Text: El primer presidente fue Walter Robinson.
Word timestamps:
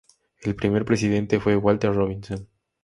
El 0.41 0.55
primer 0.55 0.83
presidente 0.83 1.39
fue 1.39 1.55
Walter 1.55 1.93
Robinson. 1.93 2.49